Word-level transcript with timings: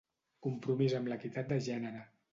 "Compromís 0.45 0.95
amb 1.01 1.13
l'equitat 1.13 1.53
de 1.55 1.63
gènere" 1.71 2.01